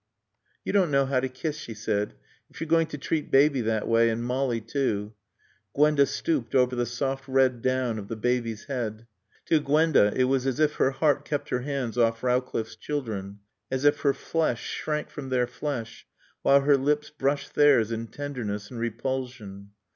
[0.65, 2.15] "You don't know how to kiss," she said.
[2.49, 5.13] "If you're going to treat Baby that way, and Molly too"
[5.75, 9.05] Gwenda stooped over the soft red down of the baby's head.
[9.45, 13.85] To Gwenda it was as if her heart kept her hands off Rowcliffe's children, as
[13.85, 16.07] if her flesh shrank from their flesh
[16.41, 19.69] while her lips brushed theirs in tenderness and repulsion.